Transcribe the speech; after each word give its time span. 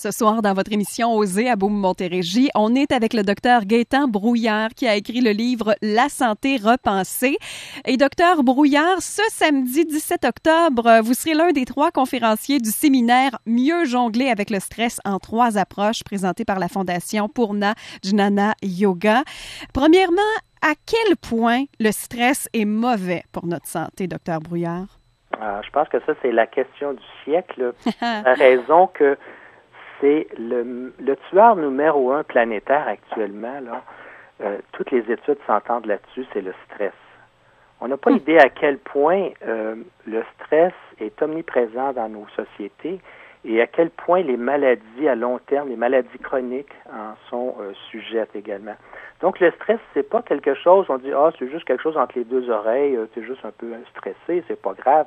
Ce 0.00 0.12
soir, 0.12 0.42
dans 0.42 0.54
votre 0.54 0.72
émission 0.72 1.16
Oser 1.16 1.50
à 1.50 1.56
Beaume-Montérégie, 1.56 2.50
on 2.54 2.76
est 2.76 2.92
avec 2.92 3.12
le 3.14 3.24
docteur 3.24 3.64
Gaétan 3.64 4.06
Brouillard 4.06 4.68
qui 4.68 4.86
a 4.86 4.94
écrit 4.94 5.20
le 5.20 5.32
livre 5.32 5.74
La 5.82 6.08
santé 6.08 6.56
repensée. 6.56 7.36
Et 7.84 7.96
docteur 7.96 8.44
Brouillard, 8.44 9.02
ce 9.02 9.22
samedi 9.28 9.84
17 9.84 10.24
octobre, 10.24 11.00
vous 11.02 11.14
serez 11.14 11.34
l'un 11.34 11.50
des 11.50 11.64
trois 11.64 11.90
conférenciers 11.90 12.60
du 12.60 12.70
séminaire 12.70 13.40
Mieux 13.44 13.86
jongler 13.86 14.28
avec 14.28 14.50
le 14.50 14.60
stress 14.60 15.00
en 15.04 15.18
trois 15.18 15.58
approches 15.58 16.04
présenté 16.04 16.44
par 16.44 16.60
la 16.60 16.68
Fondation 16.68 17.28
Purna 17.28 17.74
Jnana 18.04 18.54
Yoga. 18.62 19.24
Premièrement, 19.74 20.22
à 20.62 20.74
quel 20.86 21.16
point 21.16 21.64
le 21.80 21.90
stress 21.90 22.48
est 22.52 22.66
mauvais 22.66 23.24
pour 23.32 23.46
notre 23.46 23.66
santé, 23.66 24.06
docteur 24.06 24.38
Brouillard? 24.38 25.00
Ah, 25.40 25.60
je 25.64 25.70
pense 25.70 25.88
que 25.88 25.98
ça, 26.06 26.12
c'est 26.22 26.32
la 26.32 26.46
question 26.46 26.92
du 26.92 27.02
siècle. 27.24 27.74
la 28.00 28.34
raison 28.34 28.86
que 28.86 29.18
c'est 30.00 30.26
le, 30.38 30.92
le, 30.98 31.16
tueur 31.30 31.56
numéro 31.56 32.12
un 32.12 32.22
planétaire 32.22 32.86
actuellement. 32.86 33.60
Là, 33.60 33.82
euh, 34.40 34.58
toutes 34.72 34.90
les 34.90 35.10
études 35.10 35.38
s'entendent 35.46 35.86
là-dessus, 35.86 36.24
c'est 36.32 36.40
le 36.40 36.54
stress. 36.66 36.92
On 37.80 37.88
n'a 37.88 37.96
pas 37.96 38.10
hmm. 38.10 38.16
idée 38.16 38.38
à 38.38 38.48
quel 38.48 38.78
point 38.78 39.30
euh, 39.46 39.76
le 40.06 40.22
stress 40.34 40.72
est 41.00 41.20
omniprésent 41.22 41.92
dans 41.92 42.08
nos 42.08 42.26
sociétés 42.36 43.00
et 43.44 43.60
à 43.60 43.66
quel 43.66 43.90
point 43.90 44.22
les 44.22 44.36
maladies 44.36 45.08
à 45.08 45.14
long 45.14 45.38
terme, 45.46 45.68
les 45.68 45.76
maladies 45.76 46.18
chroniques 46.18 46.72
en 46.92 47.14
sont 47.30 47.54
euh, 47.60 47.72
sujettes 47.90 48.34
également. 48.34 48.74
Donc 49.20 49.40
le 49.40 49.50
stress, 49.52 49.78
c'est 49.94 50.08
pas 50.08 50.22
quelque 50.22 50.54
chose, 50.54 50.86
on 50.88 50.98
dit 50.98 51.12
ah 51.12 51.30
c'est 51.38 51.50
juste 51.50 51.64
quelque 51.64 51.82
chose 51.82 51.96
entre 51.96 52.18
les 52.18 52.24
deux 52.24 52.48
oreilles, 52.50 52.98
c'est 53.14 53.24
juste 53.24 53.44
un 53.44 53.52
peu 53.52 53.72
stressé, 53.90 54.44
c'est 54.46 54.60
pas 54.60 54.74
grave. 54.74 55.06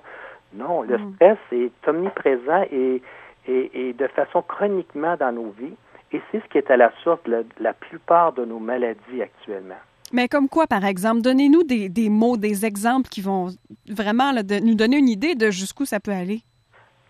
Non, 0.53 0.81
le 0.81 0.97
hmm. 0.97 1.13
stress 1.15 1.37
est 1.53 1.87
omniprésent 1.87 2.63
et 2.71 3.01
et, 3.47 3.93
de 3.93 4.07
façon 4.07 4.41
chroniquement 4.41 5.15
dans 5.17 5.31
nos 5.31 5.51
vies. 5.51 5.75
Et 6.11 6.21
c'est 6.31 6.41
ce 6.41 6.47
qui 6.49 6.57
est 6.57 6.69
à 6.69 6.77
la 6.77 6.91
source 7.03 7.21
de 7.23 7.45
la, 7.59 7.73
plupart 7.73 8.33
de 8.33 8.43
nos 8.43 8.59
maladies 8.59 9.21
actuellement. 9.21 9.79
Mais 10.11 10.27
comme 10.27 10.49
quoi, 10.49 10.67
par 10.67 10.83
exemple? 10.83 11.21
Donnez-nous 11.21 11.63
des, 11.63 11.87
des, 11.87 12.09
mots, 12.09 12.35
des 12.35 12.65
exemples 12.65 13.07
qui 13.09 13.21
vont 13.21 13.47
vraiment 13.87 14.33
de, 14.33 14.59
nous 14.59 14.75
donner 14.75 14.97
une 14.97 15.07
idée 15.07 15.35
de 15.35 15.49
jusqu'où 15.51 15.85
ça 15.85 16.01
peut 16.01 16.11
aller. 16.11 16.41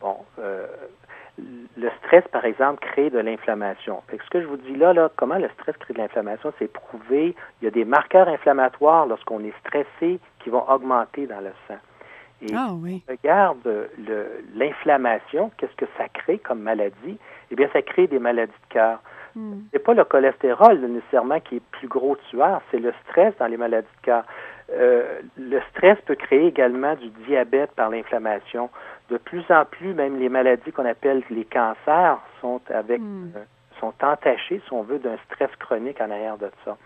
Bon, 0.02 0.18
euh, 0.38 0.68
le 1.38 1.90
stress, 2.00 2.24
par 2.32 2.46
exemple, 2.46 2.86
crée 2.86 3.10
de 3.10 3.18
l'inflammation. 3.18 4.02
Ce 4.12 4.30
que 4.30 4.42
je 4.42 4.46
vous 4.46 4.58
dis 4.58 4.76
là, 4.76 4.94
là, 4.94 5.10
comment 5.16 5.38
le 5.38 5.50
stress 5.60 5.76
crée 5.78 5.94
de 5.96 6.00
l'inflammation, 6.00 6.54
c'est 6.60 6.72
prouvé. 6.72 7.36
Il 7.62 7.66
y 7.66 7.68
a 7.68 7.72
des 7.72 7.86
marqueurs 7.86 8.28
inflammatoires 8.28 9.08
lorsqu'on 9.08 9.44
est 9.44 9.54
stressé 9.66 10.20
qui 10.44 10.50
vont 10.50 10.68
augmenter 10.70 11.26
dans 11.26 11.40
le 11.40 11.52
sang. 11.68 11.78
Et 12.42 12.54
ah, 12.56 12.70
oui. 12.74 13.04
regarde 13.08 13.88
l'inflammation, 14.56 15.52
qu'est-ce 15.58 15.76
que 15.76 15.86
ça 15.98 16.08
crée 16.10 16.40
comme 16.40 16.62
maladie? 16.62 17.18
Eh 17.52 17.56
bien, 17.56 17.70
ça 17.72 17.82
crée 17.82 18.08
des 18.08 18.20
maladies 18.20 18.52
de 18.70 18.74
cœur. 18.74 19.00
Hmm. 19.36 19.62
C'est 19.72 19.80
pas 19.80 19.94
le 19.94 20.04
cholestérol 20.04 20.80
nécessairement 20.80 21.40
qui 21.40 21.58
est 21.58 21.64
plus 21.72 21.88
gros 21.88 22.18
tueur, 22.30 22.62
c'est 22.70 22.80
le 22.80 22.94
stress 23.04 23.34
dans 23.40 23.48
les 23.48 23.58
maladies 23.58 23.88
de 24.02 24.06
cœur. 24.06 24.24
Euh, 24.74 25.22
le 25.38 25.62
stress 25.72 25.98
peut 26.06 26.16
créer 26.16 26.48
également 26.48 26.96
du 26.96 27.10
diabète 27.26 27.72
par 27.72 27.90
l'inflammation. 27.90 28.70
De 29.10 29.18
plus 29.18 29.44
en 29.50 29.66
plus, 29.66 29.94
même 29.94 30.20
les 30.20 30.30
maladies 30.30 30.72
qu'on 30.72 30.86
appelle 30.86 31.24
les 31.30 31.46
cancers 31.46 32.20
sont 32.42 32.62
avec 32.70 33.02
hmm. 33.02 33.32
euh, 33.36 33.44
sont 33.80 33.94
entachées, 34.02 34.62
si 34.66 34.74
on 34.74 34.84
veut, 34.84 35.00
d'un 35.00 35.18
stress 35.26 35.50
chronique 35.60 36.00
en 36.00 36.12
arrière 36.12 36.38
de 36.38 36.50
ça. 36.64 36.78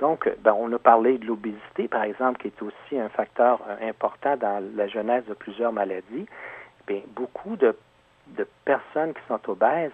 Donc, 0.00 0.28
ben, 0.42 0.54
on 0.58 0.72
a 0.72 0.78
parlé 0.78 1.18
de 1.18 1.26
l'obésité, 1.26 1.88
par 1.88 2.02
exemple, 2.02 2.40
qui 2.40 2.48
est 2.48 2.62
aussi 2.62 2.98
un 2.98 3.08
facteur 3.08 3.60
euh, 3.68 3.88
important 3.88 4.36
dans 4.36 4.62
la 4.76 4.88
genèse 4.88 5.24
de 5.26 5.34
plusieurs 5.34 5.72
maladies. 5.72 6.26
Beaucoup 7.14 7.56
de, 7.56 7.76
personnes 8.64 9.14
qui 9.14 9.20
sont 9.28 9.40
obèses, 9.48 9.92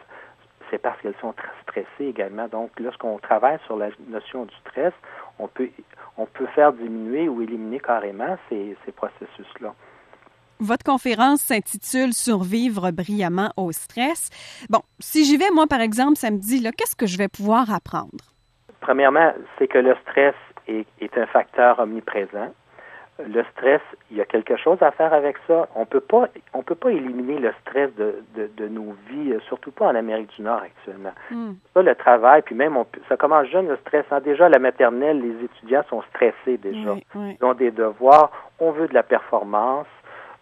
c'est 0.71 0.79
parce 0.79 1.01
qu'elles 1.01 1.19
sont 1.21 1.35
stressées 1.63 2.07
également. 2.07 2.49
Donc, 2.49 2.71
lorsqu'on 2.79 3.19
travaille 3.19 3.59
sur 3.67 3.77
la 3.77 3.91
notion 4.09 4.47
du 4.47 4.55
stress, 4.57 4.93
on 5.39 5.49
peut, 5.49 5.69
on 6.17 6.27
peut 6.27 6.47
faire 6.47 6.73
diminuer 6.73 7.29
ou 7.29 7.43
éliminer 7.43 7.81
carrément 7.81 8.39
ces, 8.49 8.77
ces 8.85 8.93
processus-là. 8.93 9.75
Votre 10.61 10.85
conférence 10.85 11.41
s'intitule 11.41 12.13
Survivre 12.13 12.91
brillamment 12.91 13.51
au 13.57 13.73
stress. 13.73 14.29
Bon, 14.69 14.83
si 14.99 15.25
j'y 15.25 15.37
vais, 15.37 15.51
moi, 15.51 15.67
par 15.67 15.81
exemple, 15.81 16.17
samedi, 16.17 16.63
qu'est-ce 16.77 16.97
que 16.97 17.07
je 17.07 17.17
vais 17.17 17.29
pouvoir 17.29 17.73
apprendre? 17.73 18.35
Premièrement, 18.81 19.33
c'est 19.59 19.69
que 19.69 19.79
le 19.79 19.95
stress 20.03 20.35
est, 20.69 21.19
un 21.19 21.27
facteur 21.27 21.79
omniprésent. 21.79 22.53
Le 23.19 23.45
stress, 23.53 23.83
il 24.11 24.17
y 24.17 24.23
a 24.23 24.25
quelque 24.25 24.57
chose 24.57 24.79
à 24.81 24.93
faire 24.93 25.13
avec 25.13 25.37
ça. 25.47 25.69
On 25.75 25.85
peut 25.85 26.01
pas, 26.01 26.29
on 26.55 26.63
peut 26.63 26.75
pas 26.75 26.91
éliminer 26.91 27.39
le 27.39 27.53
stress 27.61 27.95
de, 27.97 28.23
de, 28.35 28.69
nos 28.69 28.97
vies, 29.11 29.35
surtout 29.47 29.73
pas 29.73 29.89
en 29.89 29.95
Amérique 29.95 30.35
du 30.37 30.43
Nord 30.43 30.63
actuellement. 30.65 31.13
Hmm. 31.31 31.53
Ça, 31.75 31.83
le 31.83 31.95
travail, 31.95 32.41
puis 32.41 32.55
même, 32.55 32.79
on, 32.79 32.87
ça 33.11 33.19
commence 33.19 33.47
jeune 33.49 33.69
le 33.69 33.77
stress. 33.77 34.07
Hein. 34.11 34.21
Déjà, 34.21 34.47
à 34.47 34.49
la 34.49 34.59
maternelle, 34.59 35.21
les 35.21 35.45
étudiants 35.45 35.85
sont 35.91 36.01
stressés 36.15 36.57
déjà. 36.57 36.95
Ils 37.15 37.45
ont 37.45 37.53
des 37.53 37.71
devoirs, 37.71 38.31
on 38.59 38.71
veut 38.71 38.89
de 38.89 38.95
la 38.95 39.03
performance. 39.03 39.87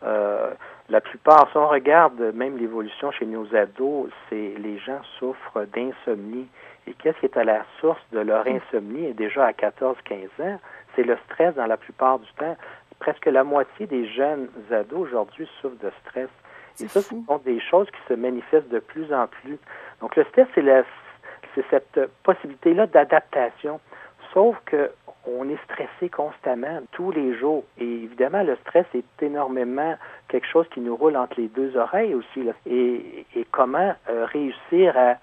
Euh, 0.04 0.50
la 0.88 1.00
plupart, 1.00 1.48
si 1.50 1.56
on 1.56 1.68
regarde 1.68 2.20
même 2.34 2.56
l'évolution 2.56 3.10
chez 3.10 3.26
nos 3.26 3.54
ados, 3.54 4.08
c'est 4.28 4.54
les 4.56 4.78
gens 4.78 5.00
souffrent 5.18 5.66
d'insomnie. 5.74 6.46
Et 6.86 6.94
qu'est-ce 6.94 7.18
qui 7.18 7.26
est 7.26 7.36
à 7.36 7.44
la 7.44 7.64
source 7.80 8.00
de 8.12 8.20
leur 8.20 8.44
mm. 8.44 8.56
insomnie 8.56 9.06
et 9.06 9.14
déjà 9.14 9.46
à 9.46 9.52
14-15 9.52 10.28
ans? 10.40 10.60
C'est 10.94 11.02
le 11.02 11.16
stress 11.26 11.54
dans 11.54 11.66
la 11.66 11.76
plupart 11.76 12.18
du 12.18 12.30
temps. 12.34 12.56
Presque 12.98 13.26
la 13.26 13.44
moitié 13.44 13.86
des 13.86 14.08
jeunes 14.08 14.48
ados 14.70 15.08
aujourd'hui 15.08 15.48
souffrent 15.60 15.82
de 15.82 15.90
stress. 16.06 16.28
Et 16.80 16.88
ça, 16.88 17.00
ce 17.00 17.08
sont 17.08 17.40
des 17.44 17.60
choses 17.60 17.88
qui 17.90 18.00
se 18.08 18.14
manifestent 18.14 18.68
de 18.68 18.78
plus 18.78 19.12
en 19.12 19.26
plus. 19.26 19.58
Donc 20.00 20.16
le 20.16 20.24
stress, 20.24 20.46
c'est 20.54 21.64
cette 21.70 22.00
possibilité-là 22.22 22.86
d'adaptation. 22.86 23.80
Sauf 24.32 24.56
que 24.66 24.90
on 25.28 25.48
est 25.48 25.62
stressé 25.64 26.08
constamment, 26.08 26.80
tous 26.92 27.10
les 27.10 27.36
jours. 27.36 27.64
Et 27.78 27.84
évidemment, 27.84 28.42
le 28.42 28.56
stress 28.56 28.86
est 28.94 29.22
énormément 29.22 29.96
quelque 30.28 30.46
chose 30.46 30.66
qui 30.72 30.80
nous 30.80 30.96
roule 30.96 31.16
entre 31.16 31.40
les 31.40 31.48
deux 31.48 31.76
oreilles 31.76 32.14
aussi. 32.14 32.48
Et, 32.66 33.26
comment 33.50 33.94
euh, 34.08 34.26
réussir 34.26 34.96
à 34.96 35.16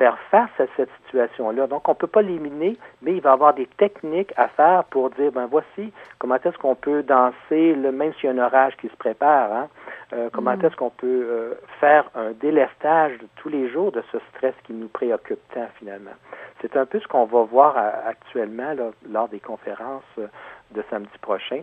faire 0.00 0.18
face 0.30 0.48
à 0.58 0.64
cette 0.78 0.88
situation-là. 1.04 1.66
Donc, 1.66 1.86
on 1.86 1.90
ne 1.90 1.96
peut 1.96 2.06
pas 2.06 2.22
l'éliminer, 2.22 2.78
mais 3.02 3.16
il 3.16 3.20
va 3.20 3.30
y 3.30 3.32
avoir 3.34 3.52
des 3.52 3.66
techniques 3.76 4.32
à 4.38 4.48
faire 4.48 4.84
pour 4.84 5.10
dire, 5.10 5.30
ben 5.30 5.44
voici 5.44 5.92
comment 6.18 6.36
est-ce 6.36 6.56
qu'on 6.56 6.74
peut 6.74 7.02
danser, 7.02 7.74
le, 7.74 7.92
même 7.92 8.14
s'il 8.14 8.24
y 8.24 8.28
a 8.28 8.42
un 8.42 8.46
orage 8.46 8.74
qui 8.78 8.88
se 8.88 8.96
prépare, 8.96 9.52
hein, 9.52 9.68
euh, 10.14 10.30
comment 10.32 10.56
mm. 10.56 10.64
est-ce 10.64 10.76
qu'on 10.76 10.88
peut 10.88 11.06
euh, 11.06 11.54
faire 11.80 12.08
un 12.14 12.30
délestage 12.30 13.18
de 13.18 13.26
tous 13.36 13.50
les 13.50 13.68
jours 13.68 13.92
de 13.92 14.02
ce 14.10 14.16
stress 14.30 14.54
qui 14.64 14.72
nous 14.72 14.88
préoccupe 14.88 15.40
tant 15.52 15.68
finalement. 15.78 16.16
C'est 16.62 16.78
un 16.78 16.86
peu 16.86 16.98
ce 16.98 17.06
qu'on 17.06 17.26
va 17.26 17.42
voir 17.42 17.76
actuellement 18.06 18.74
lors 19.06 19.28
des 19.28 19.40
conférences 19.40 20.02
euh, 20.18 20.28
de 20.70 20.82
samedi 20.88 21.18
prochain. 21.20 21.60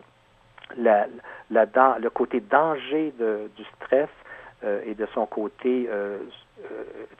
La, 0.77 1.07
la, 1.49 1.65
le 1.99 2.09
côté 2.11 2.39
danger 2.39 3.13
de, 3.17 3.49
du 3.55 3.63
stress 3.77 4.09
et 4.85 4.95
de 4.95 5.05
son 5.13 5.27
côté 5.27 5.87
euh, 5.89 6.17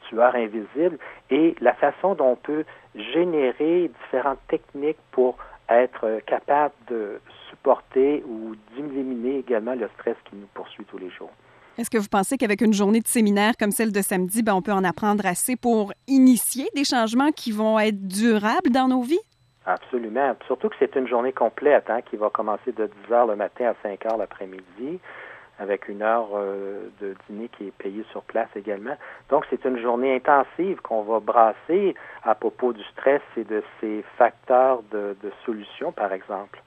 tueur 0.09 0.35
invisible 0.35 0.97
et 1.29 1.55
la 1.61 1.73
façon 1.73 2.15
dont 2.15 2.31
on 2.31 2.35
peut 2.35 2.65
générer 2.95 3.91
différentes 4.03 4.39
techniques 4.47 4.97
pour 5.11 5.37
être 5.69 6.21
capable 6.25 6.73
de 6.89 7.19
supporter 7.49 8.23
ou 8.27 8.55
d'éliminer 8.75 9.39
également 9.39 9.75
le 9.75 9.89
stress 9.95 10.15
qui 10.29 10.35
nous 10.35 10.47
poursuit 10.53 10.85
tous 10.85 10.97
les 10.97 11.09
jours. 11.09 11.31
Est-ce 11.77 11.91
que 11.91 11.97
vous 11.97 12.07
pensez 12.09 12.37
qu'avec 12.37 12.61
une 12.61 12.73
journée 12.73 13.01
de 13.01 13.07
séminaire 13.07 13.53
comme 13.59 13.71
celle 13.71 13.91
de 13.91 14.01
samedi, 14.01 14.41
ben, 14.41 14.55
on 14.55 14.63
peut 14.63 14.71
en 14.71 14.83
apprendre 14.83 15.25
assez 15.25 15.55
pour 15.55 15.93
initier 16.07 16.67
des 16.75 16.83
changements 16.83 17.31
qui 17.31 17.51
vont 17.51 17.77
être 17.77 18.07
durables 18.07 18.71
dans 18.71 18.87
nos 18.87 19.01
vies? 19.01 19.19
Absolument. 19.65 20.33
Surtout 20.47 20.69
que 20.69 20.75
c'est 20.79 20.95
une 20.95 21.07
journée 21.07 21.33
complète 21.33 21.89
hein, 21.89 21.99
qui 22.01 22.15
va 22.15 22.29
commencer 22.29 22.71
de 22.71 22.89
10 23.07 23.13
heures 23.13 23.27
le 23.27 23.35
matin 23.35 23.65
à 23.65 23.75
5 23.83 24.05
heures 24.05 24.17
l'après-midi 24.17 24.99
avec 25.59 25.87
une 25.87 26.01
heure 26.01 26.29
euh, 26.35 26.89
de 27.01 27.15
dîner 27.27 27.49
qui 27.49 27.67
est 27.67 27.77
payée 27.77 28.05
sur 28.11 28.21
place 28.23 28.49
également. 28.55 28.95
Donc, 29.29 29.45
c'est 29.49 29.65
une 29.65 29.79
journée 29.79 30.15
intensive 30.15 30.81
qu'on 30.81 31.03
va 31.03 31.19
brasser 31.19 31.95
à 32.23 32.35
propos 32.35 32.73
du 32.73 32.83
stress 32.85 33.21
et 33.35 33.43
de 33.43 33.63
ses 33.81 34.03
facteurs 34.17 34.83
de, 34.91 35.15
de 35.23 35.31
solution, 35.45 35.91
par 35.91 36.13
exemple. 36.13 36.61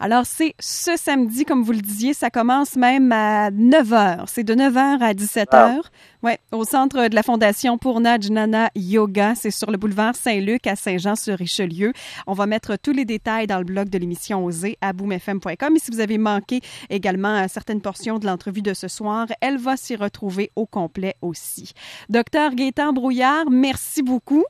Alors, 0.00 0.24
c'est 0.26 0.54
ce 0.58 0.96
samedi, 0.96 1.44
comme 1.44 1.62
vous 1.62 1.72
le 1.72 1.80
disiez, 1.80 2.14
ça 2.14 2.30
commence 2.30 2.76
même 2.76 3.12
à 3.12 3.50
9 3.50 3.88
h. 3.90 4.24
C'est 4.26 4.44
de 4.44 4.54
9 4.54 4.74
h 4.74 5.02
à 5.02 5.14
17 5.14 5.48
h. 5.50 5.52
Ah. 5.52 5.80
Ouais, 6.22 6.38
au 6.52 6.64
centre 6.64 7.08
de 7.08 7.14
la 7.14 7.22
Fondation 7.22 7.76
Purna 7.76 8.18
Jnana 8.18 8.70
Yoga. 8.74 9.34
C'est 9.34 9.50
sur 9.50 9.70
le 9.70 9.76
boulevard 9.76 10.16
Saint-Luc 10.16 10.66
à 10.66 10.74
Saint-Jean-sur-Richelieu. 10.74 11.92
On 12.26 12.32
va 12.32 12.46
mettre 12.46 12.76
tous 12.76 12.92
les 12.92 13.04
détails 13.04 13.46
dans 13.46 13.58
le 13.58 13.64
blog 13.64 13.90
de 13.90 13.98
l'émission 13.98 14.44
Osée 14.44 14.78
à 14.80 14.94
boomfm.com. 14.94 15.76
Et 15.76 15.78
si 15.78 15.90
vous 15.90 16.00
avez 16.00 16.16
manqué 16.16 16.62
également 16.88 17.46
certaines 17.48 17.82
portions 17.82 18.18
de 18.18 18.26
l'entrevue 18.26 18.62
de 18.62 18.72
ce 18.72 18.88
soir, 18.88 19.26
elle 19.42 19.58
va 19.58 19.76
s'y 19.76 19.96
retrouver 19.96 20.50
au 20.56 20.64
complet 20.64 21.14
aussi. 21.20 21.72
Docteur 22.08 22.54
Gaétan 22.54 22.94
Brouillard, 22.94 23.50
merci 23.50 24.02
beaucoup. 24.02 24.44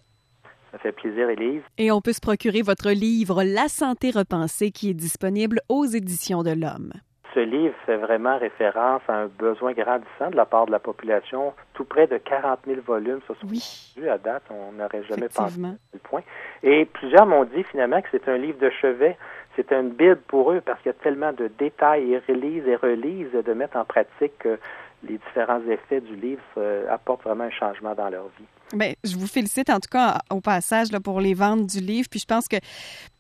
Ça 0.75 0.81
fait 0.81 0.93
plaisir, 0.93 1.31
Élise. 1.31 1.63
Et 1.79 1.93
on 1.93 2.01
peut 2.01 2.13
se 2.13 2.21
procurer 2.21 2.61
votre 2.61 2.91
livre 2.91 3.45
La 3.45 3.69
santé 3.69 4.11
repensée 4.11 4.73
qui 4.73 4.91
est 4.91 4.95
disponible 4.95 5.61
aux 5.69 5.85
éditions 5.85 6.43
de 6.43 6.51
l'Homme. 6.51 6.93
ce 7.33 7.39
livre 7.39 7.77
fait 7.87 7.97
vraiment 7.97 8.39
référence 8.39 9.03
à 9.07 9.13
un 9.15 9.27
besoin 9.27 9.73
grandissant 9.73 10.31
de 10.31 10.37
la 10.37 10.47
part 10.47 10.67
de 10.67 10.73
la 10.73 10.81
population. 10.81 11.53
Tout 11.75 11.85
près 11.85 12.09
de 12.09 12.17
40 12.19 12.59
000 12.67 12.81
volumes 12.85 13.21
se 13.29 13.35
sont 13.35 13.47
oui. 13.47 14.09
à 14.09 14.19
date. 14.19 14.43
On 14.51 14.73
n'aurait 14.73 15.05
jamais 15.05 15.29
pensé 15.29 15.61
à 15.65 15.75
ce 15.93 15.99
point. 15.99 16.23
Et 16.65 16.87
plusieurs 16.87 17.27
m'ont 17.27 17.45
dit 17.45 17.63
finalement 17.63 18.03
que 18.03 18.09
c'est 18.11 18.29
un 18.29 18.37
livre 18.37 18.59
de 18.59 18.71
chevet. 18.71 19.17
C'est 19.55 19.71
une 19.73 19.91
bible 19.91 20.19
pour 20.27 20.51
eux 20.51 20.61
parce 20.61 20.83
qu'il 20.83 20.91
y 20.91 20.95
a 20.95 21.03
tellement 21.05 21.33
de 21.33 21.49
détails. 21.57 22.03
Ils 22.09 22.23
relisent 22.29 22.67
et 22.67 22.75
relisent 22.75 23.45
de 23.47 23.53
mettre 23.53 23.77
en 23.77 23.85
pratique 23.85 24.37
que 24.41 24.59
les 25.05 25.19
différents 25.19 25.63
effets 25.69 26.01
du 26.01 26.17
livre 26.17 26.43
apportent 26.91 27.23
vraiment 27.23 27.45
un 27.45 27.51
changement 27.51 27.95
dans 27.95 28.09
leur 28.09 28.25
vie. 28.39 28.47
Bien, 28.75 28.93
je 29.05 29.17
vous 29.17 29.27
félicite 29.27 29.71
en 29.71 29.81
tout 29.81 29.89
cas 29.91 30.19
au 30.31 30.41
passage 30.41 30.91
là, 30.93 31.01
pour 31.01 31.21
les 31.21 31.35
ventes 31.35 31.67
du 31.67 31.81
livre. 31.81 32.09
Puis 32.11 32.21
je 32.21 32.27
pense 32.27 32.49
que 32.49 32.57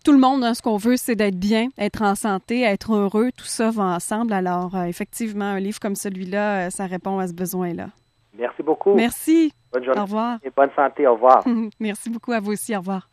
tout 0.05 0.13
le 0.13 0.19
monde, 0.19 0.45
hein, 0.45 0.55
ce 0.55 0.63
qu'on 0.63 0.77
veut, 0.77 0.97
c'est 0.97 1.17
d'être 1.17 1.39
bien, 1.39 1.69
être 1.79 2.03
en 2.03 2.15
santé, 2.15 2.63
être 2.63 2.95
heureux. 2.95 3.31
Tout 3.37 3.47
ça 3.47 3.71
va 3.71 3.85
ensemble. 3.85 4.33
Alors, 4.33 4.77
euh, 4.77 4.85
effectivement, 4.85 5.45
un 5.45 5.61
livre 5.61 5.81
comme 5.81 5.97
celui-là, 5.97 6.67
euh, 6.67 6.71
ça 6.71 6.87
répond 6.87 7.19
à 7.19 7.29
ce 7.29 7.33
besoin-là. 7.33 7.89
Merci 8.37 8.63
beaucoup. 8.63 8.95
Merci. 8.95 9.53
Bonne 9.73 9.85
journée. 9.85 10.01
Au 10.01 10.05
revoir. 10.05 10.39
Et 10.43 10.51
bonne 10.55 10.71
santé. 10.75 11.07
Au 11.07 11.15
revoir. 11.15 11.45
Merci 11.81 12.11
beaucoup 12.11 12.33
à 12.33 12.41
vous 12.41 12.53
aussi. 12.53 12.75
Au 12.75 12.81
revoir. 12.81 13.09